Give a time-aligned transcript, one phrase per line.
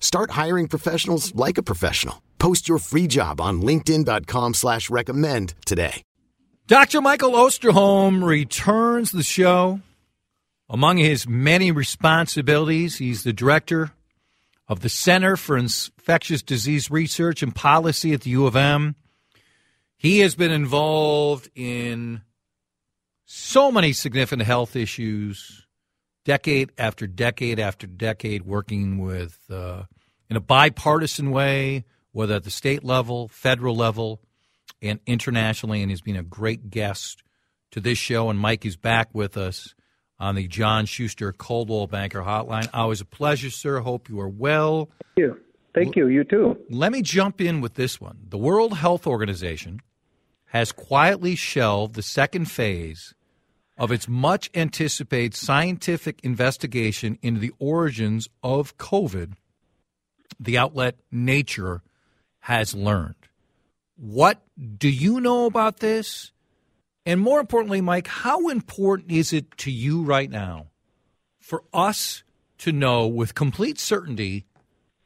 [0.00, 2.22] Start hiring professionals like a professional.
[2.38, 6.02] Post your free job on LinkedIn.com slash recommend today.
[6.66, 7.00] Dr.
[7.00, 9.80] Michael Osterholm returns the show.
[10.68, 13.92] Among his many responsibilities, he's the director
[14.68, 18.96] of the Center for Infectious Disease Research and Policy at the U of M.
[19.96, 22.20] He has been involved in
[23.24, 25.66] so many significant health issues,
[26.26, 29.84] decade after decade after decade, working with uh,
[30.30, 34.20] in a bipartisan way, whether at the state level, federal level,
[34.82, 35.82] and internationally.
[35.82, 37.22] And he's been a great guest
[37.70, 38.30] to this show.
[38.30, 39.74] And Mike is back with us
[40.18, 42.68] on the John Schuster Coldwell Banker Hotline.
[42.74, 43.80] Oh, Always a pleasure, sir.
[43.80, 44.90] Hope you are well.
[45.16, 45.40] Thank you.
[45.74, 46.08] Thank you.
[46.08, 46.56] You too.
[46.70, 48.18] Let me jump in with this one.
[48.28, 49.80] The World Health Organization
[50.46, 53.14] has quietly shelved the second phase
[53.76, 59.34] of its much anticipated scientific investigation into the origins of COVID.
[60.40, 61.82] The outlet Nature
[62.40, 63.14] has learned.
[63.96, 64.40] What
[64.78, 66.32] do you know about this?
[67.04, 70.66] And more importantly, Mike, how important is it to you right now
[71.40, 72.22] for us
[72.58, 74.44] to know with complete certainty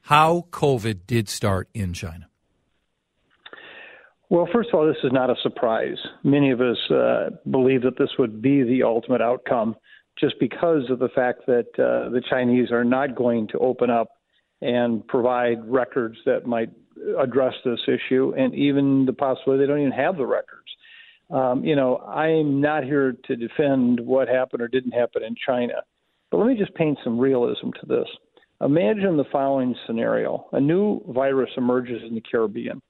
[0.03, 2.29] how COVID did start in China?
[4.29, 5.99] Well, first of all, this is not a surprise.
[6.25, 9.77] Many of us uh, believe that this would be the ultimate outcome
[10.19, 14.09] just because of the fact that uh, the Chinese are not going to open up
[14.63, 16.71] and provide records that might
[17.19, 20.69] address this issue, and even the possibility they don't even have the records.
[21.31, 25.75] Um, you know, I'm not here to defend what happened or didn't happen in China,
[26.31, 28.07] but let me just paint some realism to this.
[28.61, 32.81] Imagine the following scenario a new virus emerges in the Caribbean,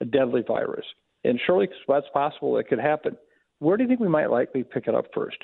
[0.00, 0.84] a deadly virus.
[1.24, 3.16] And surely that's possible it could happen.
[3.60, 5.38] Where do you think we might likely pick it up first?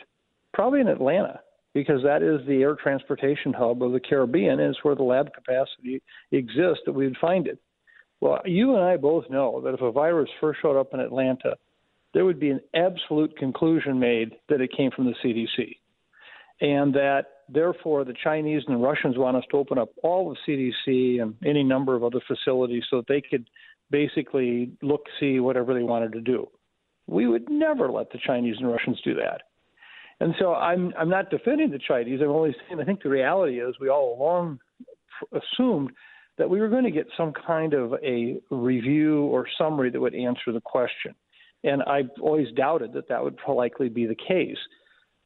[0.53, 1.41] Probably in Atlanta,
[1.75, 5.33] because that is the air transportation hub of the Caribbean, and it's where the lab
[5.33, 6.03] capacity
[6.33, 7.59] exists that we would find it.
[8.21, 11.57] Well, you and I both know that if a virus first showed up in Atlanta,
[12.15, 15.77] there would be an absolute conclusion made that it came from the CDC.
[16.61, 20.73] And that therefore the Chinese and the Russians want us to open up all the
[20.87, 23.49] CDC and any number of other facilities so that they could
[23.91, 26.49] basically look, see whatever they wanted to do.
[27.07, 29.43] We would never let the Chinese and Russians do that.
[30.21, 32.21] And so I'm I'm not defending the Chinese.
[32.23, 34.59] I'm only saying I think the reality is we all along
[35.33, 35.91] assumed
[36.39, 40.15] that we were going to get some kind of a review or summary that would
[40.15, 41.15] answer the question.
[41.65, 44.57] And I've always doubted that that would likely be the case.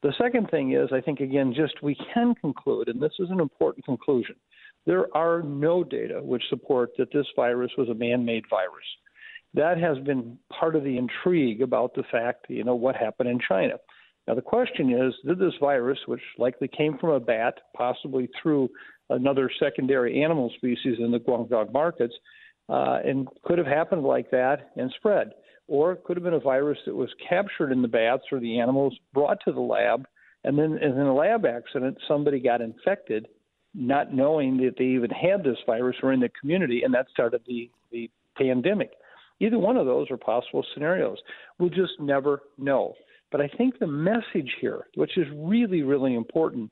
[0.02, 3.40] The second thing is, I think, again, just we can conclude, and this is an
[3.40, 4.34] important conclusion,
[4.84, 8.84] there are no data which support that this virus was a man made virus.
[9.54, 13.38] That has been part of the intrigue about the fact, you know, what happened in
[13.46, 13.74] China.
[14.26, 18.68] Now, the question is did this virus, which likely came from a bat, possibly through
[19.10, 22.14] another secondary animal species in the Guangdong markets,
[22.68, 25.32] uh, and could have happened like that and spread.
[25.68, 28.60] Or it could have been a virus that was captured in the bats or the
[28.60, 30.06] animals, brought to the lab,
[30.44, 33.28] and then in a lab accident, somebody got infected,
[33.74, 37.42] not knowing that they even had this virus or in the community, and that started
[37.46, 38.90] the, the pandemic.
[39.40, 41.18] Either one of those are possible scenarios.
[41.58, 42.94] We'll just never know.
[43.32, 46.70] But I think the message here, which is really, really important,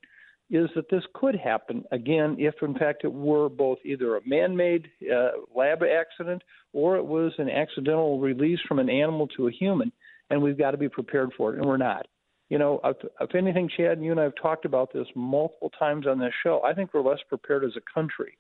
[0.50, 4.54] is that this could happen again if, in fact, it were both either a man
[4.54, 6.42] made uh, lab accident
[6.72, 9.90] or it was an accidental release from an animal to a human.
[10.28, 12.06] And we've got to be prepared for it, and we're not.
[12.50, 15.70] You know, if, if anything, Chad, and you and I have talked about this multiple
[15.78, 16.60] times on this show.
[16.64, 18.36] I think we're less prepared as a country,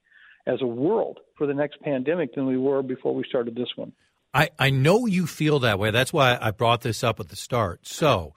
[0.46, 3.92] as a world, for the next pandemic than we were before we started this one.
[4.32, 5.90] I, I know you feel that way.
[5.90, 7.86] That's why I brought this up at the start.
[7.86, 8.34] So,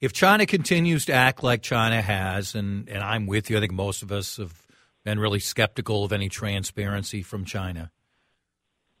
[0.00, 3.72] if China continues to act like China has, and, and I'm with you, I think
[3.72, 4.66] most of us have
[5.04, 7.92] been really skeptical of any transparency from China.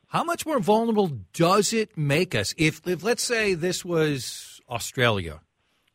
[0.06, 2.54] How much more vulnerable does it make us?
[2.56, 5.40] If, if let's say this was Australia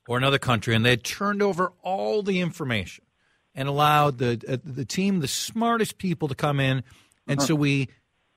[0.08, 3.06] or another country, and they had turned over all the information
[3.54, 6.84] and allowed the uh, the team, the smartest people, to come in,
[7.28, 7.48] and uh-huh.
[7.48, 7.90] so we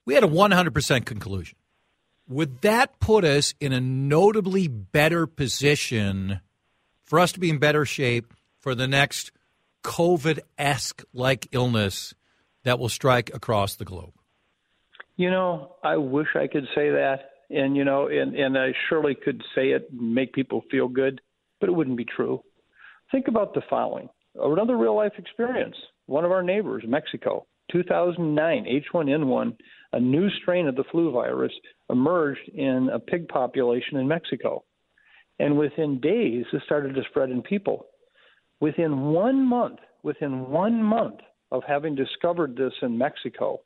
[0.05, 1.57] we had a 100% conclusion.
[2.31, 6.41] Would that put us in a notably better position
[7.03, 9.33] for us to be in better shape for the next
[9.83, 12.15] COVID esque like illness
[12.63, 14.13] that will strike across the globe?
[15.17, 17.33] You know, I wish I could say that.
[17.51, 21.21] And, you know, and, and I surely could say it and make people feel good,
[21.59, 22.45] but it wouldn't be true.
[23.11, 24.09] Think about the following
[24.41, 25.75] another real life experience.
[26.07, 29.57] One of our neighbors, Mexico, 2009, H1N1,
[29.93, 31.53] a new strain of the flu virus
[31.89, 34.65] emerged in a pig population in Mexico.
[35.39, 37.87] And within days, it started to spread in people.
[38.61, 41.21] Within one month, within one month
[41.51, 43.61] of having discovered this in Mexico,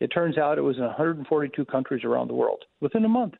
[0.00, 3.34] it turns out it was in 142 countries around the world within a month.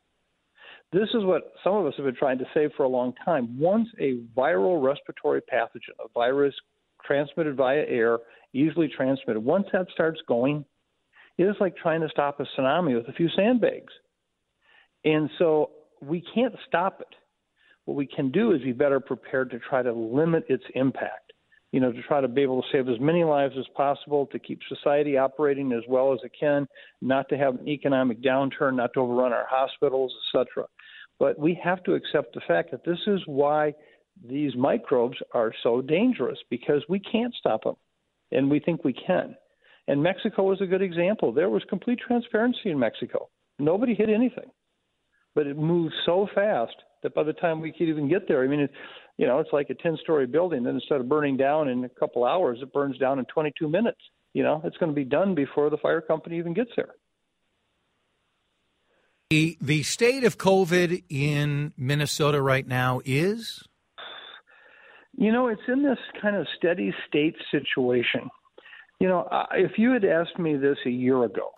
[0.93, 3.59] This is what some of us have been trying to say for a long time.
[3.59, 6.55] Once a viral respiratory pathogen, a virus
[7.05, 8.19] transmitted via air,
[8.53, 10.65] easily transmitted, once that starts going,
[11.43, 13.93] it is like trying to stop a tsunami with a few sandbags.
[15.05, 17.15] And so we can't stop it.
[17.85, 21.33] What we can do is be better prepared to try to limit its impact.
[21.73, 24.39] You know, to try to be able to save as many lives as possible, to
[24.39, 26.69] keep society operating as well as it can,
[27.01, 30.67] not to have an economic downturn, not to overrun our hospitals, etc.
[31.19, 33.75] But we have to accept the fact that this is why
[34.29, 37.77] these microbes are so dangerous because we can't stop them,
[38.31, 39.35] and we think we can.
[39.89, 41.33] And Mexico was a good example.
[41.33, 43.29] There was complete transparency in Mexico.
[43.59, 44.51] Nobody hid anything,
[45.35, 48.47] but it moved so fast that by the time we could even get there, I
[48.47, 48.71] mean, it,
[49.17, 50.63] you know, it's like a ten-story building.
[50.63, 54.01] Then instead of burning down in a couple hours, it burns down in 22 minutes.
[54.35, 56.95] You know, it's going to be done before the fire company even gets there.
[59.31, 63.63] The, the state of COVID in Minnesota right now is?
[65.17, 68.31] You know, it's in this kind of steady state situation.
[69.03, 71.51] You know, if you had asked me this a year ago,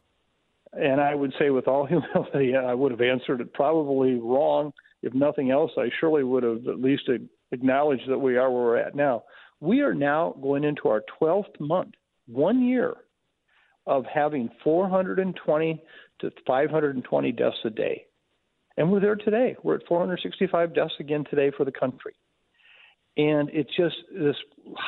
[0.72, 4.72] and I would say with all humility, I would have answered it probably wrong.
[5.02, 7.10] If nothing else, I surely would have at least
[7.52, 9.24] acknowledged that we are where we're at now.
[9.60, 11.92] We are now going into our 12th month,
[12.28, 12.94] one year
[13.86, 15.82] of having 420
[16.20, 18.06] to 520 deaths a day.
[18.78, 19.54] And we're there today.
[19.62, 22.14] We're at 465 deaths again today for the country.
[23.16, 24.36] And it's just this,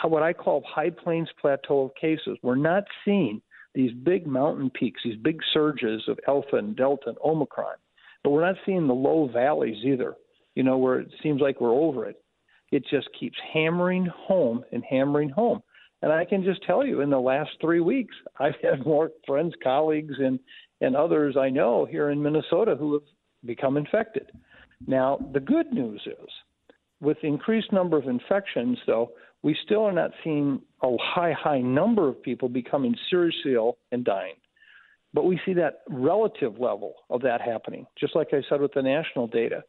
[0.05, 2.39] what I call high plains plateau of cases.
[2.43, 3.41] We're not seeing
[3.75, 7.77] these big mountain peaks, these big surges of Alpha and Delta and Omicron,
[8.25, 10.17] but we're not seeing the low valleys either,
[10.55, 12.17] you know, where it seems like we're over it.
[12.73, 15.63] It just keeps hammering home and hammering home.
[16.03, 19.55] And I can just tell you, in the last three weeks, I've had more friends,
[19.63, 20.39] colleagues, and
[20.81, 23.03] and others I know here in Minnesota who have
[23.47, 24.31] become infected.
[24.87, 26.29] Now, the good news is,
[27.07, 29.13] with the increased number of infections, though,
[29.45, 34.05] we still are not seeing a high, high number of people becoming seriously ill and
[34.05, 34.35] dying.
[35.15, 38.83] But we see that relative level of that happening, just like I said with the
[38.83, 39.63] national data.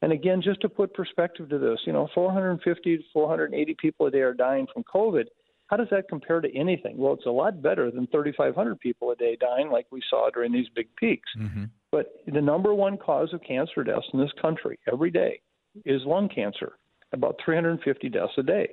[0.00, 4.10] And again, just to put perspective to this, you know, 450 to 480 people a
[4.10, 5.24] day are dying from COVID.
[5.66, 6.96] How does that compare to anything?
[6.96, 10.52] Well, it's a lot better than 3,500 people a day dying like we saw during
[10.52, 11.28] these big peaks.
[11.38, 11.64] Mm-hmm.
[11.92, 15.42] But the number one cause of cancer deaths in this country every day
[15.84, 16.72] is lung cancer,
[17.12, 18.68] about 350 deaths a day.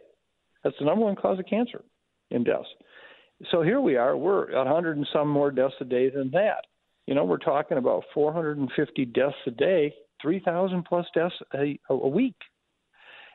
[0.63, 1.83] That's the number one cause of cancer
[2.31, 2.67] in deaths.
[3.51, 6.65] So here we are, we're 100 and some more deaths a day than that.
[7.05, 12.35] You know, we're talking about 450 deaths a day, 3,000 plus deaths a, a week.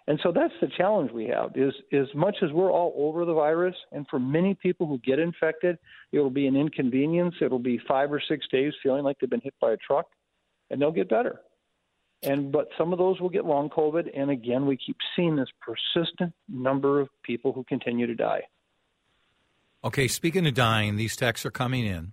[0.07, 3.35] And so that's the challenge we have is as much as we're all over the
[3.35, 5.79] virus and for many people who get infected,
[6.11, 7.35] it'll be an inconvenience.
[7.41, 10.07] It'll be five or six days feeling like they've been hit by a truck
[10.71, 11.41] and they'll get better.
[12.23, 15.49] And but some of those will get long COVID and again we keep seeing this
[15.61, 18.43] persistent number of people who continue to die.
[19.83, 22.13] Okay, speaking of dying, these texts are coming in.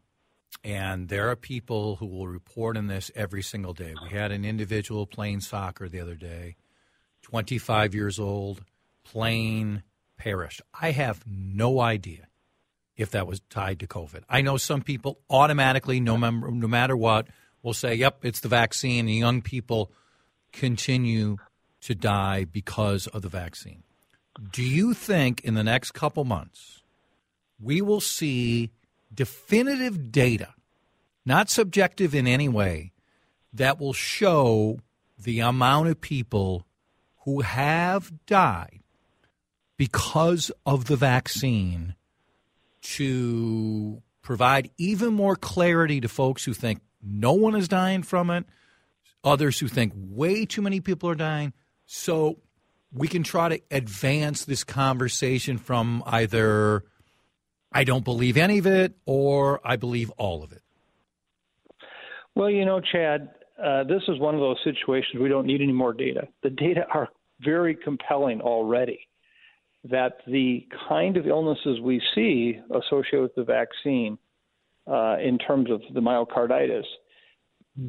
[0.63, 3.93] And there are people who will report on this every single day.
[4.01, 6.55] We had an individual playing soccer the other day
[7.23, 8.63] 25 years old,
[9.03, 9.83] playing,
[10.17, 10.61] perished.
[10.79, 12.27] I have no idea
[12.95, 14.23] if that was tied to COVID.
[14.29, 17.27] I know some people automatically, no, mem- no matter what,
[17.63, 19.07] will say, yep, it's the vaccine.
[19.07, 19.91] And young people
[20.51, 21.37] continue
[21.81, 23.83] to die because of the vaccine.
[24.51, 26.81] Do you think in the next couple months
[27.59, 28.71] we will see
[29.13, 30.53] definitive data,
[31.25, 32.91] not subjective in any way,
[33.53, 34.79] that will show
[35.17, 36.65] the amount of people
[37.21, 38.81] who have died
[39.75, 41.95] because of the vaccine
[42.81, 48.45] to provide even more clarity to folks who think no one is dying from it.
[49.23, 51.53] others who think way too many people are dying.
[51.85, 52.39] So
[52.93, 56.83] we can try to advance this conversation from either
[57.71, 60.61] I don't believe any of it or I believe all of it.
[62.35, 63.29] Well, you know, Chad,
[63.61, 66.27] uh, this is one of those situations we don't need any more data.
[66.43, 67.09] The data are
[67.41, 68.99] very compelling already
[69.83, 74.17] that the kind of illnesses we see associated with the vaccine
[74.87, 76.85] uh, in terms of the myocarditis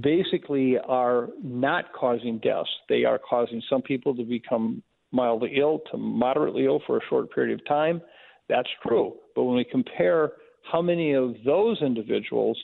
[0.01, 2.69] basically are not causing deaths.
[2.89, 7.33] They are causing some people to become mildly ill to moderately ill for a short
[7.35, 8.03] period of time.
[8.49, 9.15] That's true.
[9.35, 10.33] But when we compare
[10.71, 12.59] how many of those individuals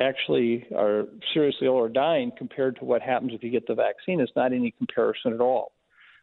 [0.00, 1.04] actually are
[1.34, 4.52] seriously ill or dying compared to what happens if you get the vaccine, it's not
[4.52, 5.72] any comparison at all.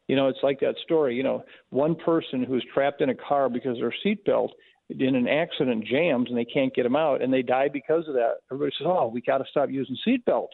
[0.08, 1.16] You know, it's like that story.
[1.16, 4.50] You know, one person who's trapped in a car because their seatbelt
[4.90, 8.14] in an accident jams and they can't get them out and they die because of
[8.14, 8.36] that.
[8.52, 10.48] Everybody says, "Oh, we got to stop using seatbelts."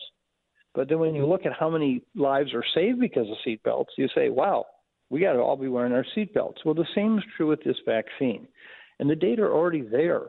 [0.74, 4.08] But then when you look at how many lives are saved because of seatbelts, you
[4.16, 4.66] say, "Wow,
[5.10, 7.80] we got to all be wearing our seatbelts." Well, the same is true with this
[7.86, 8.48] vaccine,
[9.00, 10.28] and the data are already there.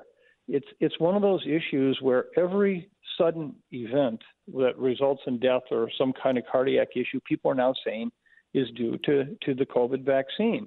[0.49, 4.21] It's it's one of those issues where every sudden event
[4.55, 8.11] that results in death or some kind of cardiac issue, people are now saying
[8.55, 10.67] is due to, to the COVID vaccine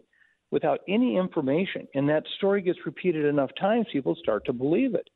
[0.56, 1.86] without any information.
[1.96, 5.10] And that story gets repeated enough times, people start to believe it.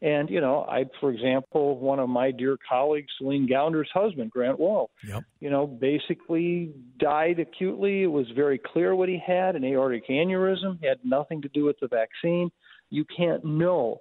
[0.00, 4.58] And, you know, I, for example, one of my dear colleagues, Celine Gounder's husband, Grant
[4.58, 5.24] Wahl, yep.
[5.38, 8.04] you know, basically died acutely.
[8.04, 11.76] It was very clear what he had an aortic aneurysm, had nothing to do with
[11.82, 12.50] the vaccine.
[12.88, 14.00] You can't know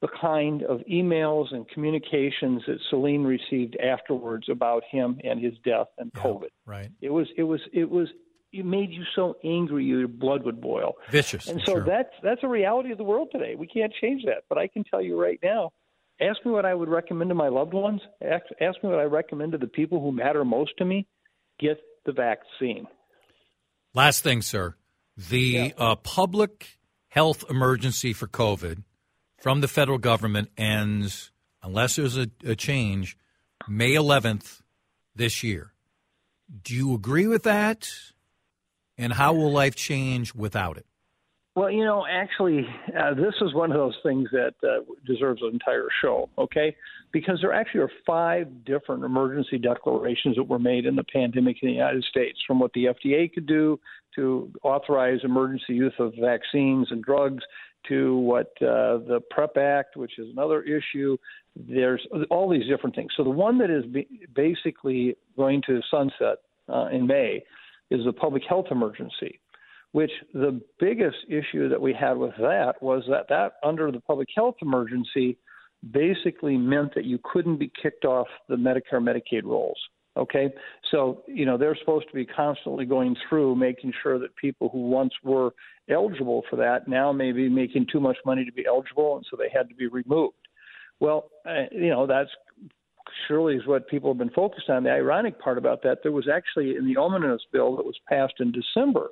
[0.00, 5.86] the kind of emails and communications that Celine received afterwards about him and his death
[5.98, 6.50] and yeah, COVID.
[6.66, 6.90] Right.
[7.00, 8.08] It was it was it was
[8.52, 10.94] it made you so angry your blood would boil.
[11.10, 11.48] Vicious.
[11.48, 11.84] And so sure.
[11.84, 13.54] that's that's a reality of the world today.
[13.56, 14.44] We can't change that.
[14.48, 15.72] But I can tell you right now,
[16.20, 18.00] ask me what I would recommend to my loved ones.
[18.22, 21.06] Ask, ask me what I recommend to the people who matter most to me.
[21.58, 22.86] Get the vaccine.
[23.94, 24.74] Last thing, sir.
[25.16, 25.70] The yeah.
[25.78, 28.82] uh, public health emergency for COVID
[29.40, 31.30] from the federal government ends,
[31.62, 33.16] unless there's a, a change,
[33.68, 34.60] May 11th
[35.14, 35.72] this year.
[36.62, 37.88] Do you agree with that?
[38.98, 40.86] And how will life change without it?
[41.56, 42.66] Well, you know, actually,
[42.98, 46.76] uh, this is one of those things that uh, deserves an entire show, okay?
[47.12, 51.68] Because there actually are five different emergency declarations that were made in the pandemic in
[51.68, 53.80] the United States, from what the FDA could do
[54.16, 57.42] to authorize emergency use of vaccines and drugs
[57.88, 61.16] to what uh, the PREP Act, which is another issue.
[61.54, 63.12] There's all these different things.
[63.16, 63.84] So the one that is
[64.34, 66.38] basically going to sunset
[66.68, 67.44] uh, in May
[67.90, 69.40] is the public health emergency.
[69.92, 74.28] Which the biggest issue that we had with that was that that under the public
[74.34, 75.38] health emergency
[75.90, 79.78] basically meant that you couldn't be kicked off the Medicare Medicaid rolls.
[80.16, 80.50] Okay,
[80.90, 84.88] so you know they're supposed to be constantly going through making sure that people who
[84.88, 85.50] once were
[85.90, 89.36] eligible for that now may be making too much money to be eligible, and so
[89.36, 90.34] they had to be removed.
[91.00, 92.30] Well, uh, you know that's
[93.26, 94.84] surely is what people have been focused on.
[94.84, 98.34] The ironic part about that, there was actually in the omnibus bill that was passed
[98.40, 99.10] in December,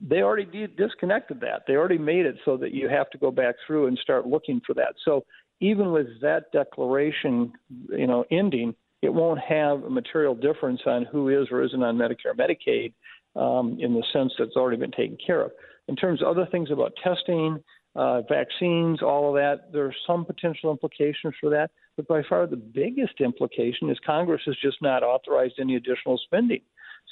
[0.00, 1.62] they already disconnected that.
[1.66, 4.60] They already made it so that you have to go back through and start looking
[4.66, 4.94] for that.
[5.04, 5.24] So
[5.60, 7.52] even with that declaration,
[7.90, 11.96] you know, ending it won't have a material difference on who is or isn't on
[11.96, 12.92] Medicare Medicaid
[13.34, 15.52] um, in the sense that it's already been taken care of.
[15.88, 17.62] In terms of other things about testing,
[17.96, 21.70] uh, vaccines, all of that, there are some potential implications for that.
[22.00, 26.62] But by far the biggest implication is Congress has just not authorized any additional spending.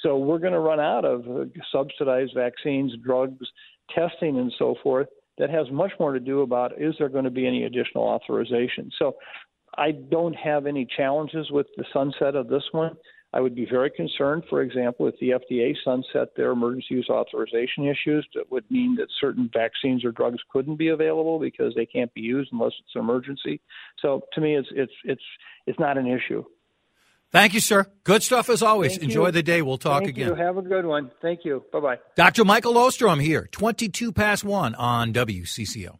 [0.01, 1.25] So we're going to run out of
[1.71, 3.45] subsidized vaccines, drugs,
[3.93, 5.07] testing, and so forth.
[5.37, 8.89] That has much more to do about is there going to be any additional authorization.
[8.97, 9.17] So
[9.77, 12.97] I don't have any challenges with the sunset of this one.
[13.31, 17.85] I would be very concerned, for example, if the FDA sunset their emergency use authorization
[17.85, 22.11] issues, that would mean that certain vaccines or drugs couldn't be available because they can't
[22.15, 23.61] be used unless it's an emergency.
[24.01, 25.21] So to me, it's it's it's
[25.67, 26.43] it's not an issue.
[27.31, 27.85] Thank you, sir.
[28.03, 28.93] Good stuff as always.
[28.93, 29.31] Thank Enjoy you.
[29.33, 29.61] the day.
[29.61, 30.29] We'll talk Thank again.
[30.29, 30.35] You.
[30.35, 31.11] Have a good one.
[31.21, 31.63] Thank you.
[31.71, 31.99] Bye bye.
[32.15, 32.43] Dr.
[32.43, 35.99] Michael Osterholm here, 22 past 1 on WCCO.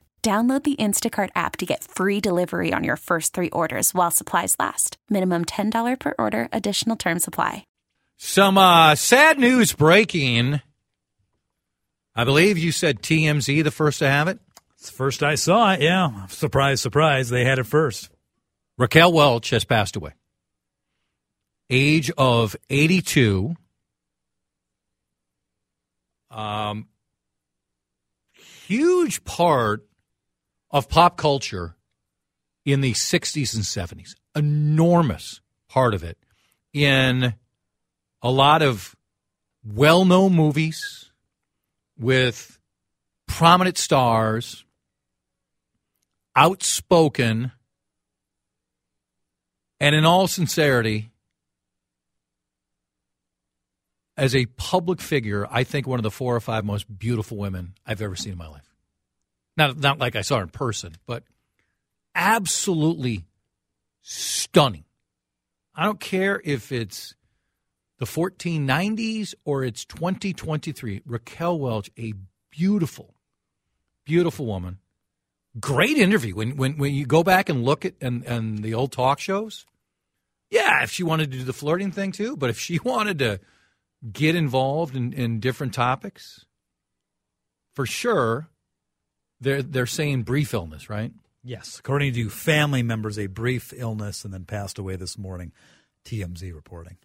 [0.23, 4.55] Download the Instacart app to get free delivery on your first three orders while supplies
[4.59, 4.97] last.
[5.09, 7.65] Minimum $10 per order, additional term supply.
[8.17, 10.61] Some uh, sad news breaking.
[12.13, 14.37] I believe you said TMZ the first to have it.
[14.75, 16.27] It's the first I saw it, yeah.
[16.27, 18.11] Surprise, surprise, they had it first.
[18.77, 20.11] Raquel Welch has passed away.
[21.71, 23.55] Age of 82.
[26.29, 26.87] Um,
[28.67, 29.83] huge part
[30.71, 31.75] of pop culture
[32.65, 34.15] in the 60s and 70s.
[34.35, 36.17] Enormous part of it
[36.73, 37.33] in
[38.21, 38.95] a lot of
[39.63, 41.11] well known movies
[41.97, 42.59] with
[43.27, 44.65] prominent stars,
[46.35, 47.51] outspoken,
[49.79, 51.11] and in all sincerity,
[54.17, 57.73] as a public figure, I think one of the four or five most beautiful women
[57.85, 58.70] I've ever seen in my life.
[59.57, 61.23] Not not like I saw in person, but
[62.15, 63.25] absolutely
[64.01, 64.85] stunning.
[65.75, 67.15] I don't care if it's
[67.99, 71.01] the 1490s or it's 2023.
[71.05, 72.13] Raquel Welch, a
[72.49, 73.13] beautiful,
[74.05, 74.79] beautiful woman.
[75.59, 76.35] Great interview.
[76.35, 79.65] When when when you go back and look at and, and the old talk shows,
[80.49, 83.39] yeah, if she wanted to do the flirting thing too, but if she wanted to
[84.11, 86.45] get involved in, in different topics,
[87.73, 88.49] for sure,
[89.41, 91.11] they're they're saying brief illness, right?
[91.43, 95.51] Yes, according to family members, a brief illness and then passed away this morning.
[96.05, 96.97] TMZ reporting.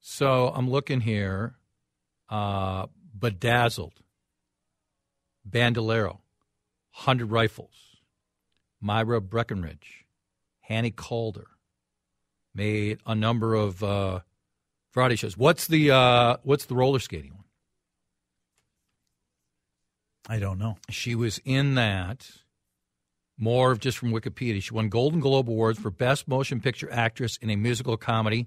[0.00, 1.56] So I'm looking here.
[2.28, 4.00] Uh, bedazzled,
[5.44, 6.20] Bandolero,
[6.90, 7.98] Hundred Rifles,
[8.80, 10.06] Myra Breckinridge,
[10.60, 11.46] Hannie Caulder
[12.54, 14.20] made a number of uh,
[14.94, 15.36] variety shows.
[15.36, 17.43] What's the uh, what's the roller skating one?
[20.28, 20.76] I don't know.
[20.90, 22.28] She was in that.
[23.36, 24.62] More just from Wikipedia.
[24.62, 28.46] She won Golden Globe Awards for Best Motion Picture Actress in a Musical Comedy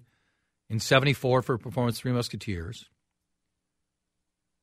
[0.70, 2.86] in 74 for her performance Three Musketeers.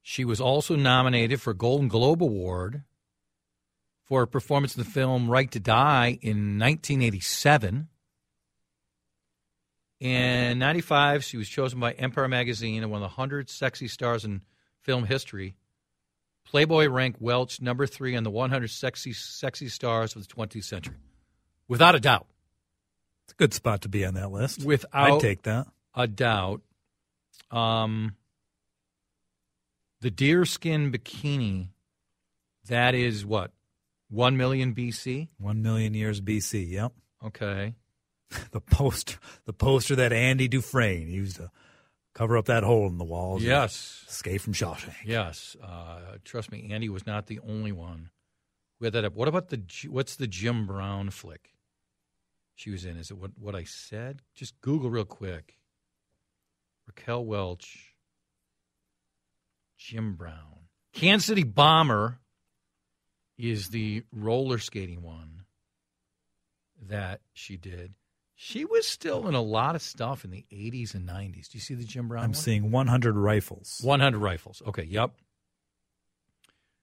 [0.03, 2.85] She was also nominated for Golden Globe Award
[4.03, 7.89] for her performance in the film Right to Die in 1987.
[10.01, 14.25] In 95, she was chosen by Empire Magazine as one of the 100 sexy stars
[14.25, 14.43] in
[14.83, 15.57] film history.
[16.45, 20.97] Playboy ranked Welch number three on the 100 sexy sexy stars of the 20th century,
[21.69, 22.27] without a doubt.
[23.25, 24.65] It's a good spot to be on that list.
[24.65, 25.67] Without I'd take that.
[25.95, 26.61] a doubt.
[27.51, 28.17] Um,
[30.01, 31.69] the deerskin bikini,
[32.69, 33.53] that is what,
[34.11, 35.29] 1 million BC?
[35.39, 36.71] One million years BC.
[36.71, 36.93] Yep.
[37.27, 37.75] Okay.
[38.51, 41.51] The post, the poster that Andy Dufresne used to
[42.15, 43.43] cover up that hole in the walls.
[43.43, 44.05] Yes.
[44.09, 44.95] Escape from Shawshank.
[45.05, 45.57] Yes.
[45.63, 48.11] Uh, trust me, Andy was not the only one
[48.79, 49.15] who had that up.
[49.15, 51.51] What about the, what's the Jim Brown flick
[52.55, 52.97] she was in?
[52.97, 54.23] Is it what, what I said?
[54.35, 55.59] Just Google real quick.
[56.87, 57.95] Raquel Welch,
[59.79, 60.69] Jim Brown.
[60.93, 62.19] Kansas City Bomber
[63.39, 65.45] is the roller skating one
[66.89, 67.95] that she did.
[68.37, 71.49] She was still in a lot of stuff in the 80s and 90s.
[71.49, 72.35] Do you see the Jim Brown I'm one?
[72.35, 73.81] seeing 100 rifles.
[73.83, 74.61] 100 rifles.
[74.67, 75.13] Okay, yep.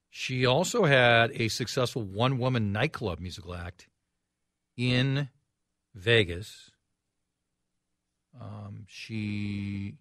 [0.09, 3.87] She also had a successful one woman nightclub musical act
[4.77, 5.29] in
[5.93, 6.71] Vegas.
[8.39, 9.95] Um, she.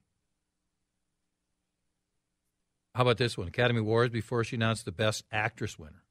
[2.94, 3.48] How about this one?
[3.48, 6.04] Academy Awards before she announced the Best Actress winner.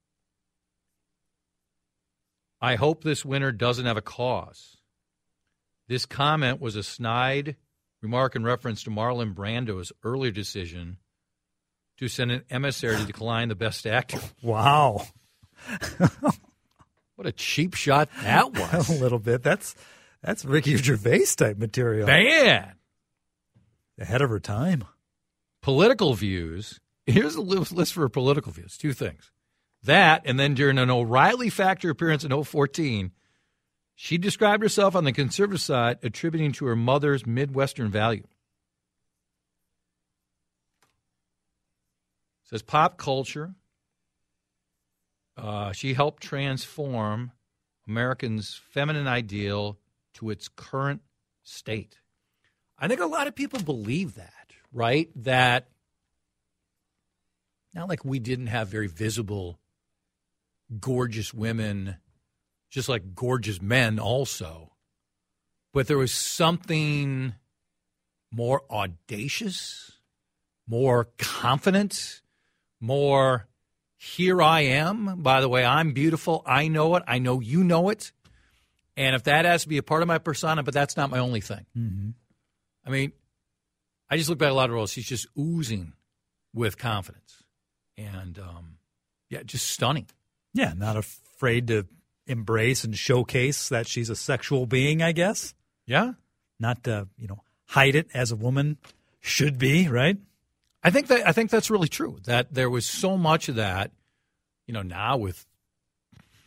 [2.62, 4.79] I hope this winner doesn't have a cause.
[5.90, 7.58] This comment was a snide
[8.02, 10.98] remark in reference to Marlon Brando's earlier decision
[11.98, 14.20] to send an emissary to decline the Best Actor.
[14.42, 15.06] Wow.
[17.16, 18.88] What a cheap shot that was.
[18.90, 19.44] a little bit.
[19.44, 19.76] That's
[20.24, 22.08] That's Ricky Gervais type material.
[22.08, 22.76] Man.
[24.00, 24.86] Ahead of her time.
[25.62, 26.80] Political views.
[27.06, 28.78] Here's a list for political views.
[28.78, 29.32] Two things.
[29.84, 33.12] That, and then during an O'Reilly Factor appearance in 014,
[34.02, 38.24] she described herself on the conservative side, attributing to her mother's Midwestern value.
[42.46, 43.56] says pop culture.
[45.36, 47.34] Uh, she helped transform
[47.90, 49.78] Americans' feminine ideal
[50.14, 51.02] to its current
[51.44, 51.98] state.
[52.78, 55.10] I think a lot of people believe that, right?
[55.18, 55.68] That
[57.76, 59.60] not like we didn't have very visible,
[60.80, 61.98] gorgeous women,
[62.70, 64.74] just like gorgeous men also,
[65.74, 67.34] but there was something
[68.32, 69.92] more audacious,
[70.68, 72.22] more confident,
[72.80, 73.48] more
[73.98, 75.22] here I am.
[75.22, 76.42] By the way, I'm beautiful.
[76.46, 77.04] I know it.
[77.08, 78.12] I know you know it.
[78.96, 81.20] And if that has to be a part of my persona, but that's not my
[81.20, 81.66] only thing.
[81.78, 82.10] Mm-hmm.
[82.86, 83.12] I mean,
[84.10, 84.92] I just look back at a lot of roles.
[84.92, 85.94] She's just oozing
[86.54, 87.44] with confidence.
[87.98, 88.78] And um,
[89.30, 90.08] yeah, just stunning.
[90.54, 91.86] Yeah, not afraid to
[92.30, 95.54] embrace and showcase that she's a sexual being, I guess.
[95.86, 96.14] Yeah.
[96.60, 98.78] Not to, you know, hide it as a woman
[99.20, 100.18] should be, right?
[100.84, 102.20] I think that I think that's really true.
[102.26, 103.92] That there was so much of that,
[104.66, 105.46] you know, now with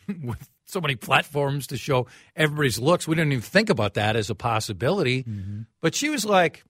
[0.23, 4.31] with so many platforms to show everybody's looks, we didn't even think about that as
[4.31, 5.25] a possibility.
[5.25, 5.63] Mm-hmm.
[5.81, 6.65] But she was like,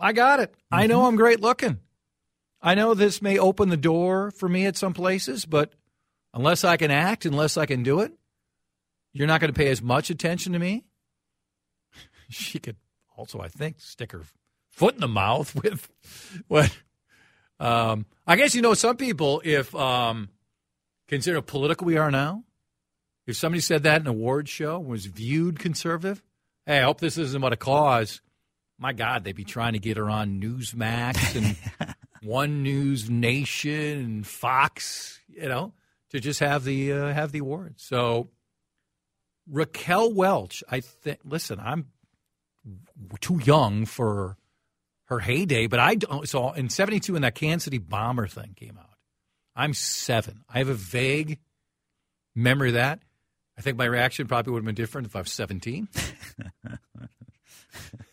[0.00, 0.52] "I got it.
[0.52, 0.74] Mm-hmm.
[0.74, 1.78] I know I'm great looking.
[2.62, 5.74] I know this may open the door for me at some places, but
[6.34, 8.12] unless I can act, unless I can do it,
[9.12, 10.84] you're not going to pay as much attention to me."
[12.28, 12.76] she could
[13.16, 14.22] also, I think, stick her
[14.70, 15.88] foot in the mouth with
[16.48, 16.74] what
[17.60, 20.28] um, I guess you know some people if um,
[21.08, 22.44] consider how political we are now.
[23.24, 26.22] If somebody said that in an award show was viewed conservative,
[26.66, 28.20] hey, I hope this isn't about a cause.
[28.78, 34.26] My God, they'd be trying to get her on Newsmax and One News Nation and
[34.26, 35.72] Fox, you know,
[36.12, 37.74] to just have the uh, have the award.
[37.78, 38.28] So
[39.50, 41.18] Raquel Welch, I think.
[41.24, 41.86] Listen, I'm
[43.20, 44.36] too young for
[45.06, 46.28] her heyday, but I don't.
[46.28, 48.96] So in '72, when that Kansas City bomber thing came out,
[49.56, 50.44] I'm seven.
[50.48, 51.38] I have a vague
[52.34, 53.00] memory of that.
[53.58, 55.88] I think my reaction probably would have been different if I was 17.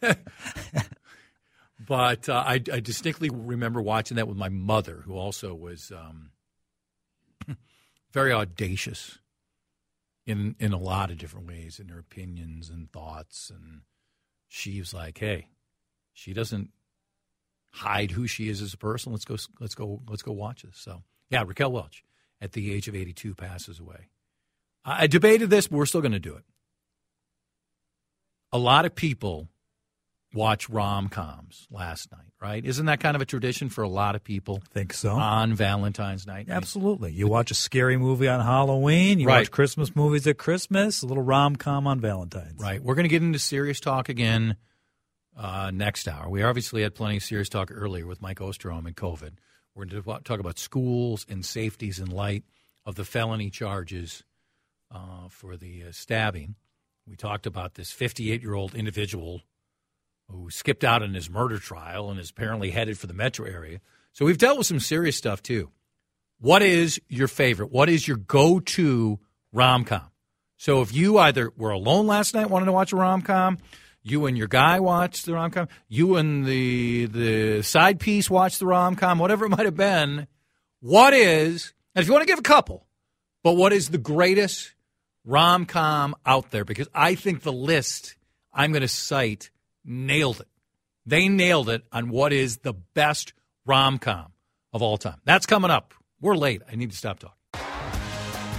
[1.87, 6.31] but uh, I, I, distinctly remember watching that with my mother, who also was um,
[8.11, 9.19] very audacious
[10.25, 13.49] in in a lot of different ways in her opinions and thoughts.
[13.49, 13.81] And
[14.47, 15.49] she's like, "Hey,
[16.13, 16.71] she doesn't
[17.71, 19.11] hide who she is as a person.
[19.11, 19.37] Let's go.
[19.59, 20.01] Let's go.
[20.07, 22.03] Let's go watch this." So yeah, Raquel Welch
[22.41, 24.07] at the age of 82 passes away.
[24.85, 26.45] I debated this, but we're still going to do it.
[28.51, 29.49] A lot of people
[30.33, 32.63] watch rom coms last night, right?
[32.63, 34.61] Isn't that kind of a tradition for a lot of people?
[34.71, 35.11] Think so.
[35.11, 36.47] On Valentine's night.
[36.49, 37.11] Absolutely.
[37.11, 39.39] You watch a scary movie on Halloween, you right.
[39.39, 42.59] watch Christmas movies at Christmas, a little rom com on Valentine's.
[42.59, 42.81] Right.
[42.81, 44.55] We're going to get into serious talk again
[45.35, 46.29] uh, next hour.
[46.29, 49.33] We obviously had plenty of serious talk earlier with Mike Osterholm and COVID.
[49.73, 52.43] We're going to talk about schools and safeties in light
[52.85, 54.23] of the felony charges
[54.91, 56.55] uh, for the uh, stabbing.
[57.07, 59.41] We talked about this 58 year old individual
[60.29, 63.79] who skipped out in his murder trial and is apparently headed for the metro area.
[64.13, 65.71] So we've dealt with some serious stuff too.
[66.39, 67.71] What is your favorite?
[67.71, 69.19] What is your go to
[69.51, 70.09] rom com?
[70.57, 73.57] So if you either were alone last night, wanted to watch a rom com,
[74.01, 78.59] you and your guy watched the rom com, you and the the side piece watched
[78.59, 80.27] the rom com, whatever it might have been.
[80.79, 82.87] What is, and if you want to give a couple,
[83.43, 84.73] but what is the greatest
[85.25, 86.63] rom com out there?
[86.63, 88.15] Because I think the list
[88.53, 89.51] I'm going to cite
[89.85, 90.47] nailed it.
[91.05, 93.33] They nailed it on what is the best
[93.65, 94.33] rom com
[94.73, 95.19] of all time.
[95.25, 95.93] That's coming up.
[96.21, 96.61] We're late.
[96.71, 97.35] I need to stop talking.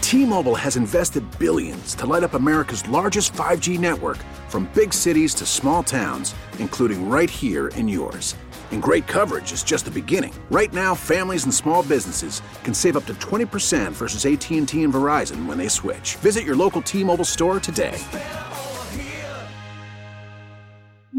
[0.00, 5.34] T Mobile has invested billions to light up America's largest 5G network from big cities
[5.34, 8.34] to small towns, including right here in yours.
[8.72, 10.32] And great coverage is just the beginning.
[10.50, 15.46] Right now, families and small businesses can save up to 20% versus AT&T and Verizon
[15.46, 16.16] when they switch.
[16.16, 17.96] Visit your local T-Mobile store today.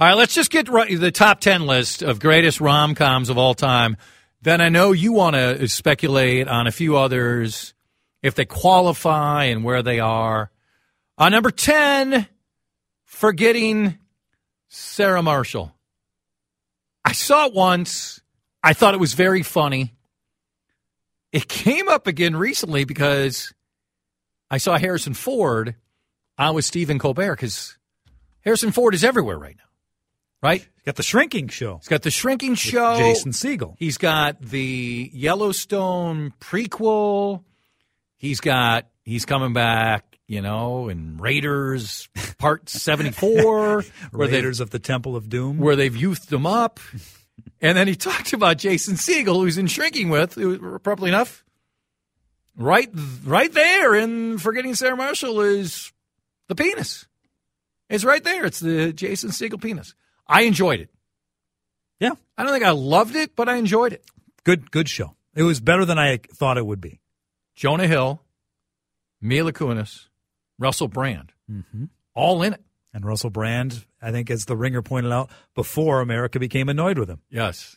[0.00, 3.52] All right, let's just get the top 10 list of greatest rom coms of all
[3.52, 3.98] time.
[4.40, 7.74] Then I know you want to speculate on a few others,
[8.22, 10.50] if they qualify and where they are.
[11.18, 12.26] On uh, number 10,
[13.04, 13.98] Forgetting
[14.68, 15.70] Sarah Marshall.
[17.04, 18.22] I saw it once.
[18.62, 19.92] I thought it was very funny.
[21.30, 23.52] It came up again recently because
[24.50, 25.74] I saw Harrison Ford
[26.38, 27.76] on with Stephen Colbert because
[28.40, 29.69] Harrison Ford is everywhere right now
[30.42, 30.60] right?
[30.60, 31.76] He's got the shrinking show.
[31.78, 32.96] He's got the shrinking show.
[32.96, 33.74] Jason Segel.
[33.78, 37.44] He's got the Yellowstone prequel.
[38.16, 44.78] He's got he's coming back, you know, in Raiders Part Seventy Four, Raiders of the
[44.78, 46.80] Temple of Doom, where they've youthed him up.
[47.60, 50.38] and then he talked about Jason Segel, who's in Shrinking with,
[50.82, 51.44] probably enough.
[52.56, 52.90] Right,
[53.24, 55.92] right there in Forgetting Sarah Marshall is
[56.48, 57.06] the penis.
[57.88, 58.44] It's right there.
[58.44, 59.94] It's the Jason Segel penis.
[60.30, 60.90] I enjoyed it.
[61.98, 62.12] Yeah.
[62.38, 64.04] I don't think I loved it, but I enjoyed it.
[64.44, 65.16] Good good show.
[65.34, 67.00] It was better than I thought it would be.
[67.54, 68.22] Jonah Hill,
[69.20, 70.06] Mila Kunis,
[70.58, 71.84] Russell Brand, mm-hmm.
[72.14, 72.62] all in it.
[72.92, 77.08] And Russell Brand, I think, as the ringer pointed out, before America became annoyed with
[77.08, 77.20] him.
[77.30, 77.76] Yes.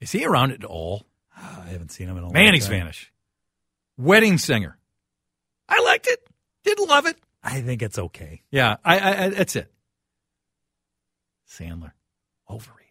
[0.00, 1.06] Is he around at all?
[1.36, 2.78] I haven't seen him in a Man, long he's time.
[2.78, 3.10] vanished.
[3.96, 4.78] Wedding Singer.
[5.68, 6.24] I liked it.
[6.62, 7.16] Didn't love it.
[7.42, 8.42] I think it's okay.
[8.50, 9.72] Yeah, I, I that's it.
[11.48, 11.92] Sandler.
[12.48, 12.84] Overrated.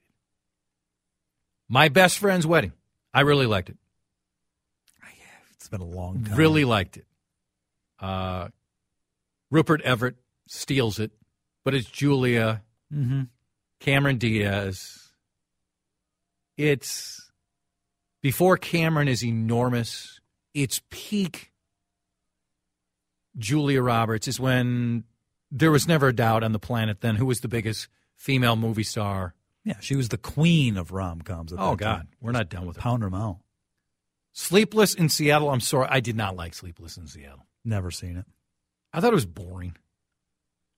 [1.70, 2.74] My best friend's wedding.
[3.14, 3.78] I really liked it.
[5.02, 6.36] I have it's been a long time.
[6.36, 7.06] Really liked it.
[8.00, 8.50] Uh,
[9.50, 10.16] Rupert Everett
[10.48, 11.12] steals it,
[11.64, 12.64] but it's Julia,
[12.94, 13.24] mm-hmm.
[13.80, 15.12] Cameron Diaz.
[16.58, 17.32] It's
[18.22, 20.20] before Cameron is enormous.
[20.54, 21.54] It's peak
[23.38, 25.06] Julia Roberts is when
[25.52, 27.88] there was never a doubt on the planet then who was the biggest
[28.24, 29.34] female movie star.
[29.66, 31.54] Yeah, she was the queen of rom coms.
[31.58, 32.80] Oh God, we're not done with it.
[32.80, 33.40] Pound out.
[34.32, 35.50] Sleepless in Seattle.
[35.50, 37.46] I'm sorry, I did not like Sleepless in Seattle.
[37.66, 38.26] Never seen it.
[38.94, 39.76] I thought it was boring.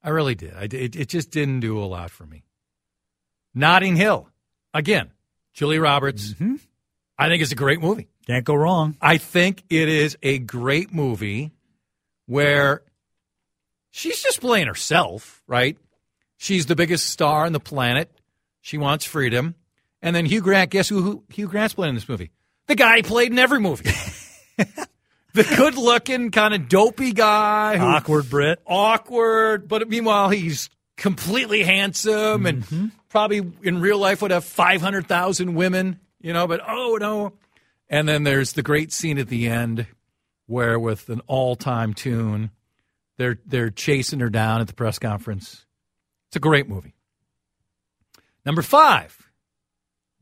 [0.04, 0.56] I really did.
[0.56, 2.44] I it, it just didn't do a lot for me.
[3.54, 4.28] Notting Hill,
[4.74, 5.12] again,
[5.54, 6.34] Julie Roberts.
[6.34, 6.56] Mm-hmm.
[7.18, 8.08] I think it's a great movie.
[8.26, 8.98] Can't go wrong.
[9.02, 11.52] I think it is a great movie
[12.26, 12.82] where
[13.92, 15.78] she's just playing herself, right?
[16.38, 18.12] She's the biggest star on the planet.
[18.62, 19.56] She wants freedom.
[20.02, 22.32] And then Hugh Grant, guess who, who Hugh Grant's playing in this movie?
[22.68, 23.90] The guy he played in every movie.
[24.58, 27.78] the good looking, kind of dopey guy.
[27.78, 28.60] Who, awkward Brit.
[28.66, 32.76] Awkward, but meanwhile, he's completely handsome mm-hmm.
[32.76, 37.34] and probably in real life would have 500,000 women, you know, but oh no.
[37.90, 39.88] And then there's the great scene at the end
[40.48, 42.52] where, with an all time tune,
[43.18, 45.66] they're, they're chasing her down at the press conference.
[46.36, 46.94] It's a great movie.
[48.46, 49.18] Number five,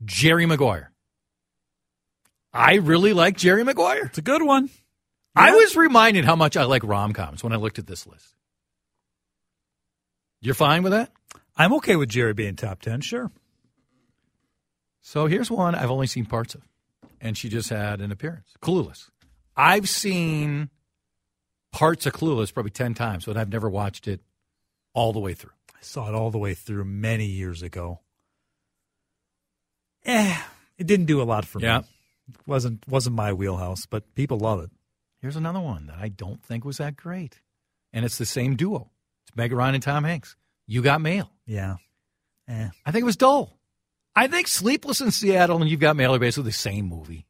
[0.04, 0.92] Jerry Maguire.
[2.52, 4.04] I really like Jerry Maguire.
[4.04, 4.66] It's a good one.
[5.34, 5.42] Yeah.
[5.42, 8.32] I was reminded how much I like rom coms when I looked at this list.
[10.40, 11.10] You're fine with that?
[11.56, 13.32] I'm okay with Jerry being top 10, sure.
[15.00, 16.62] So here's one I've only seen parts of,
[17.20, 19.10] and she just had an appearance Clueless.
[19.56, 20.70] I've seen
[21.72, 24.20] parts of Clueless probably 10 times, but I've never watched it
[24.92, 25.50] all the way through.
[25.84, 28.00] Saw it all the way through many years ago.
[30.04, 30.36] Eh,
[30.78, 31.78] it didn't do a lot for yeah.
[31.78, 31.84] me.
[32.28, 34.70] It wasn't wasn't my wheelhouse, but people love it.
[35.20, 37.40] Here's another one that I don't think was that great.
[37.92, 38.90] And it's the same duo.
[39.26, 40.36] It's Meg Ryan and Tom Hanks.
[40.66, 41.30] You got mail.
[41.46, 41.76] Yeah.
[42.48, 42.68] Eh.
[42.84, 43.58] I think it was dull.
[44.16, 47.26] I think Sleepless in Seattle and You've Got Mail are basically the same movie.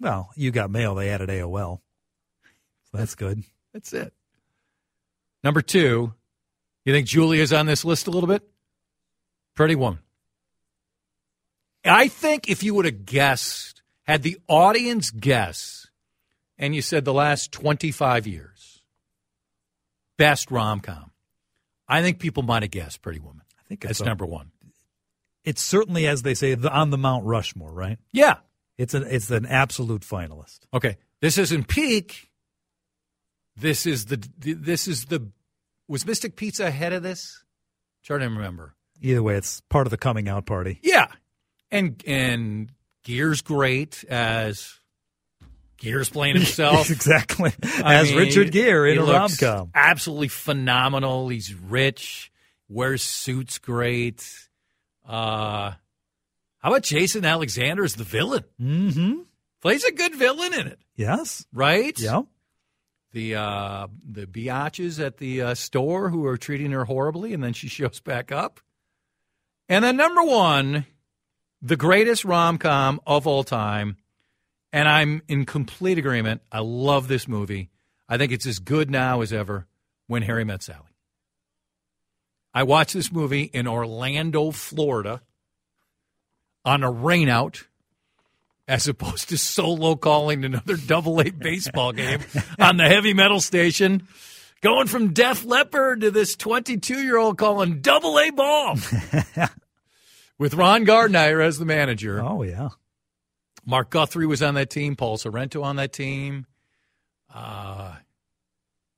[0.00, 0.94] Well, you got mail.
[0.94, 1.80] They added AOL.
[2.90, 3.44] So that's good.
[3.72, 4.12] That's it.
[5.44, 6.12] Number two,
[6.84, 8.42] you think Julia's on this list a little bit?
[9.54, 10.00] Pretty Woman.
[11.84, 15.88] I think if you would have guessed, had the audience guess,
[16.58, 18.82] and you said the last 25 years,
[20.16, 21.10] best rom com,
[21.88, 23.42] I think people might have guessed Pretty Woman.
[23.58, 24.50] I think That's a- number one.
[25.44, 27.98] It's certainly, as they say, the, on the Mount Rushmore, right?
[28.12, 28.36] Yeah.
[28.78, 30.60] It's an it's an absolute finalist.
[30.72, 30.96] Okay.
[31.20, 32.30] This isn't peak.
[33.56, 35.30] This is the this is the
[35.92, 37.44] was Mystic Pizza ahead of this?
[37.44, 38.74] i Trying to remember.
[39.00, 40.78] Either way, it's part of the coming out party.
[40.82, 41.06] Yeah.
[41.70, 42.70] And and
[43.04, 44.72] Gere's great as
[45.78, 46.90] Gere's playing himself.
[46.90, 47.52] exactly.
[47.84, 49.70] I As mean, Richard Gere in a rom com.
[49.74, 51.28] Absolutely phenomenal.
[51.28, 52.30] He's rich,
[52.68, 54.24] wears suits great.
[55.06, 55.72] Uh
[56.58, 58.44] how about Jason Alexander as the villain?
[58.60, 59.22] Mm-hmm.
[59.62, 61.44] Plays a good villain in it, Yes.
[61.52, 61.98] right?
[61.98, 62.22] Yeah.
[63.12, 67.52] The uh, the biatches at the uh, store who are treating her horribly, and then
[67.52, 68.60] she shows back up.
[69.68, 70.86] And then number one,
[71.60, 73.96] the greatest rom com of all time,
[74.72, 76.42] and I'm in complete agreement.
[76.50, 77.70] I love this movie.
[78.08, 79.66] I think it's as good now as ever.
[80.08, 80.92] When Harry Met Sally.
[82.52, 85.22] I watched this movie in Orlando, Florida,
[86.66, 87.64] on a rainout
[88.68, 92.20] as opposed to solo calling another double A baseball game
[92.58, 94.06] on the heavy metal station.
[94.62, 98.76] Going from Def Leppard to this 22 year old calling double A ball
[100.38, 102.22] with Ron Gardner as the manager.
[102.22, 102.68] Oh yeah.
[103.64, 106.46] Mark Guthrie was on that team, Paul Sorrento on that team.
[107.32, 107.94] Uh,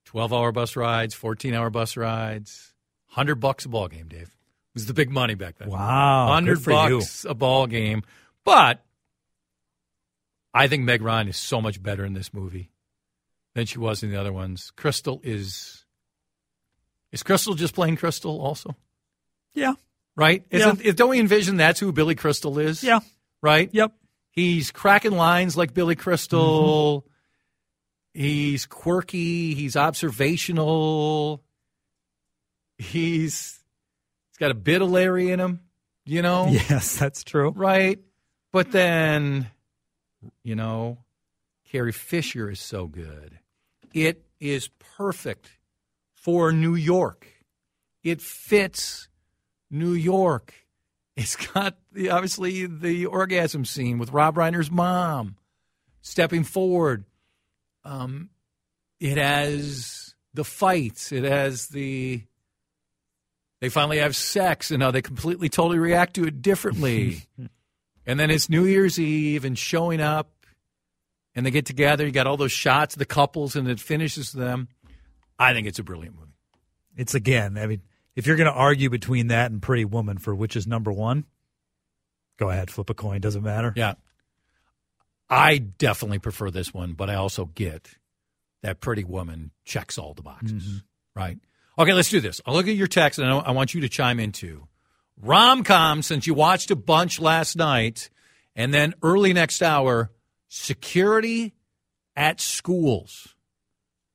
[0.07, 2.75] 12 hour bus rides, 14 hour bus rides,
[3.09, 4.23] 100 bucks a ball game, Dave.
[4.23, 5.69] It was the big money back then.
[5.71, 6.29] Wow.
[6.33, 6.99] hundred good for you.
[6.99, 8.03] bucks a ball game.
[8.45, 8.84] But
[10.55, 12.71] I think Meg Ryan is so much better in this movie
[13.55, 14.73] than she was in the other ones.
[14.77, 15.85] Crystal is
[17.13, 18.77] is Crystal just playing Crystal also?
[19.53, 19.75] Yeah.
[20.17, 20.45] Right?
[20.51, 22.83] Isn't, if- Don't we envision that's who Billy Crystal is?
[22.85, 23.01] Yeah.
[23.43, 23.69] Right?
[23.73, 23.93] Yep.
[24.31, 27.03] He's cracking lines like Billy Crystal.
[27.03, 27.09] Mm-hmm.
[28.21, 29.55] He's quirky.
[29.55, 31.43] He's observational.
[32.79, 33.61] He's
[34.31, 35.61] he's got a bit of Larry in him,
[36.05, 36.47] you know?
[36.51, 37.51] Yes, that's true.
[37.51, 38.01] Right?
[38.53, 39.49] But then,
[40.43, 40.99] you know,
[41.65, 43.39] Carrie Fisher is so good.
[43.93, 45.51] It is perfect
[46.13, 47.27] for New York.
[48.03, 49.09] It fits
[49.71, 50.55] New York.
[51.17, 55.37] It's got the obviously the orgasm scene with Rob Reiner's mom
[56.03, 57.05] stepping forward.
[57.85, 58.31] Um,
[59.01, 61.13] it has the fights.
[61.13, 62.23] It has the
[63.61, 67.23] they finally have sex and now they completely totally react to it differently.
[68.07, 70.31] and then it's New Year's Eve and showing up
[71.35, 72.07] and they get together.
[72.07, 74.69] You got all those shots of the couples and it finishes them.
[75.39, 76.33] I think it's a brilliant movie.
[76.97, 77.83] It's again, I mean,
[78.15, 81.25] if you're going to argue between that and Pretty Woman for which is number one,
[82.39, 83.21] go ahead, flip a coin.
[83.21, 83.73] Doesn't matter.
[83.77, 83.95] Yeah.
[85.29, 87.97] I definitely prefer this one, but I also get
[88.63, 90.63] that Pretty Woman checks all the boxes.
[90.63, 91.21] Mm-hmm.
[91.21, 91.39] Right?
[91.79, 92.41] Okay, let's do this.
[92.47, 94.69] I'll look at your text and I I want you to chime in too.
[95.21, 98.11] Rom com, since you watched a bunch last night,
[98.57, 100.11] and then early next hour,
[100.49, 101.55] security
[102.17, 103.35] at schools.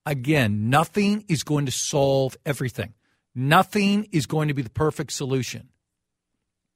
[0.06, 2.94] Again, nothing is going to solve everything.
[3.36, 5.70] Nothing is going to be the perfect solution.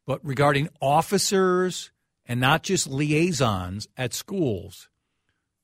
[0.06, 1.92] But regarding officers
[2.26, 4.90] and not just liaisons at schools,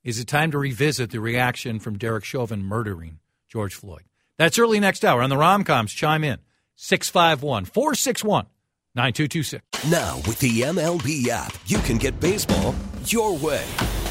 [0.04, 3.20] is it time to revisit the reaction from Derek Chauvin murdering
[3.50, 4.04] George Floyd?
[4.38, 5.90] That's early next hour on the Romcoms.
[5.90, 6.40] Chime in
[6.82, 8.46] 651 461
[8.96, 9.92] 9226.
[9.92, 12.74] Now, with the MLB app, you can get baseball
[13.06, 13.66] your way.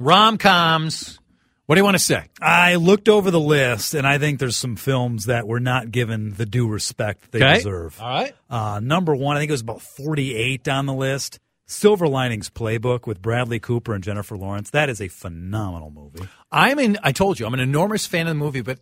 [0.00, 1.18] Rom coms.
[1.66, 2.24] What do you want to say?
[2.42, 6.32] I looked over the list, and I think there's some films that were not given
[6.34, 7.56] the due respect they Okay.
[7.58, 8.00] deserve.
[8.00, 8.34] All right.
[8.48, 11.38] Uh, number one, I think it was about 48 on the list.
[11.66, 14.70] Silver Linings Playbook with Bradley Cooper and Jennifer Lawrence.
[14.70, 16.26] That is a phenomenal movie.
[16.50, 16.98] I'm in.
[17.04, 18.80] I told you, I'm an enormous fan of the movie, but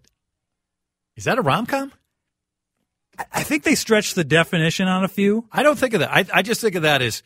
[1.14, 1.92] is that a rom com?
[3.30, 5.46] I think they stretched the definition on a few.
[5.52, 6.10] I don't think of that.
[6.10, 7.22] I, I just think of that as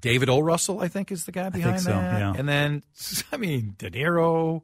[0.00, 0.40] David O.
[0.40, 2.18] Russell, I think, is the guy behind so, that.
[2.18, 2.34] yeah.
[2.36, 2.82] And then,
[3.32, 4.62] I mean, De Niro,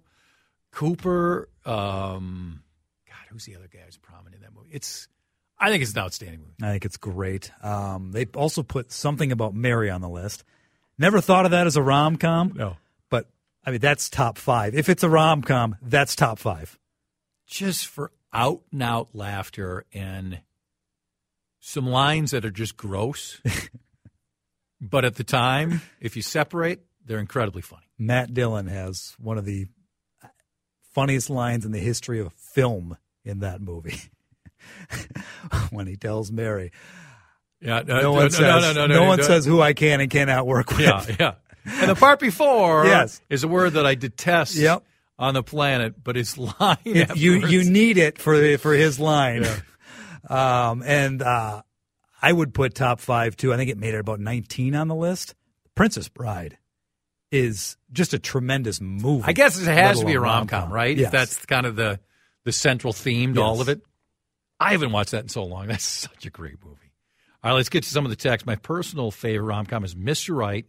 [0.72, 1.48] Cooper.
[1.64, 2.62] Um,
[3.08, 4.70] God, who's the other guy who's prominent in that movie?
[4.72, 5.08] It's,
[5.58, 6.54] I think it's an outstanding movie.
[6.62, 7.50] I think it's great.
[7.62, 10.44] Um, they also put something about Mary on the list.
[10.98, 12.52] Never thought of that as a rom com.
[12.54, 12.76] No.
[13.10, 13.28] But,
[13.64, 14.74] I mean, that's top five.
[14.74, 16.78] If it's a rom com, that's top five.
[17.46, 20.40] Just for out and out laughter and
[21.60, 23.40] some lines that are just gross.
[24.81, 27.87] but at the time, if you separate, they're incredibly funny.
[27.99, 29.66] Matt Dillon has one of the
[30.93, 33.99] funniest lines in the history of film in that movie.
[35.70, 36.72] when he tells Mary,
[37.61, 40.81] Yeah, no, one says, no, one says who I can and cannot work with.
[40.81, 41.35] Yeah, yeah.
[41.66, 43.20] And the part before Yes.
[43.29, 44.85] is a word that I detest Yep.
[45.18, 49.45] on the planet, but his line It- you you need it for for his line.
[50.29, 51.62] Um, and uh,
[52.27, 53.55] I would put top five too.
[53.55, 55.37] I think it made it about nineteen on the list.
[55.77, 56.59] Princess Bride
[57.31, 59.22] is just a tremendous movie.
[59.24, 60.97] I guess it has to be a rom com, right?
[60.97, 61.07] Yes.
[61.07, 62.01] If that's kind of the
[62.43, 63.81] the central theme to all of it.
[64.59, 65.66] I haven't watched that in so long.
[65.68, 66.93] That's such a great movie.
[67.45, 68.45] All right, let's get to some of the text.
[68.45, 70.35] My personal favorite rom com is Mr.
[70.35, 70.66] Right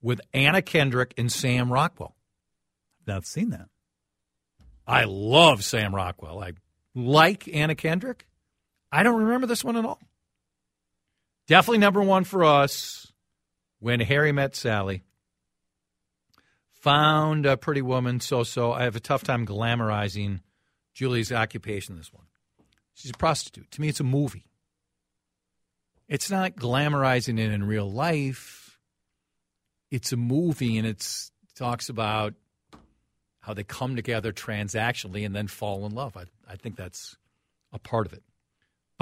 [0.00, 2.14] with Anna Kendrick and Sam Rockwell.
[3.00, 3.66] I've not seen that.
[4.86, 6.40] I love Sam Rockwell.
[6.40, 6.52] I
[6.94, 8.26] like Anna Kendrick.
[8.92, 9.98] I don't remember this one at all.
[11.46, 13.12] Definitely number one for us
[13.80, 15.02] when Harry met Sally.
[16.80, 18.72] Found a pretty woman, so so.
[18.72, 20.40] I have a tough time glamorizing
[20.94, 22.26] Julie's occupation this one.
[22.94, 23.70] She's a prostitute.
[23.72, 24.46] To me, it's a movie.
[26.08, 28.78] It's not glamorizing it in real life.
[29.90, 32.34] It's a movie, and it's talks about
[33.40, 36.16] how they come together transactionally and then fall in love.
[36.16, 37.16] I, I think that's
[37.72, 38.22] a part of it.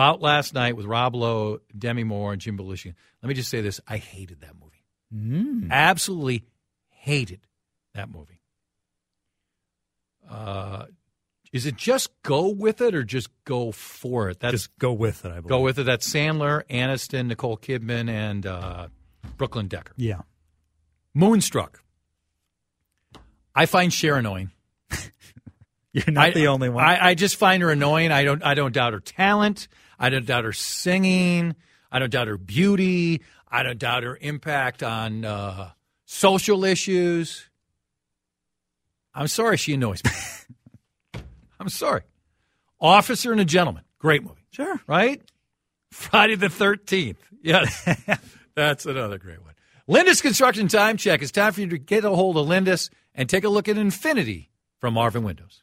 [0.00, 2.94] About last night with Rob Lowe, Demi Moore, and Jim Belushi.
[3.22, 4.82] Let me just say this: I hated that movie.
[5.14, 5.70] Mm.
[5.70, 6.44] Absolutely
[6.88, 7.40] hated
[7.92, 8.40] that movie.
[10.26, 10.86] Uh,
[11.52, 14.40] is it just go with it or just go for it?
[14.40, 15.32] That's Just go with it.
[15.32, 15.48] I believe.
[15.48, 15.82] go with it.
[15.84, 18.88] That's Sandler, Aniston, Nicole Kidman, and uh,
[19.36, 19.92] Brooklyn Decker.
[19.98, 20.22] Yeah.
[21.12, 21.82] Moonstruck.
[23.54, 24.50] I find Cher annoying.
[25.92, 26.84] You're not I- the only one.
[26.84, 28.12] I, I just find her annoying.
[28.12, 28.42] I don't.
[28.42, 29.68] I don't doubt her talent.
[30.00, 31.54] I don't doubt her singing.
[31.92, 33.20] I don't doubt her beauty.
[33.46, 35.70] I don't doubt her impact on uh,
[36.06, 37.48] social issues.
[39.14, 41.22] I'm sorry, she annoys me.
[41.60, 42.02] I'm sorry.
[42.80, 44.46] Officer and a Gentleman, great movie.
[44.50, 44.80] Sure.
[44.86, 45.20] Right?
[45.92, 47.16] Friday the 13th.
[47.42, 47.86] Yes.
[48.54, 49.54] That's another great one.
[49.86, 51.20] Lindus Construction Time Check.
[51.20, 53.76] It's time for you to get a hold of Lindus and take a look at
[53.76, 55.62] Infinity from Marvin Windows.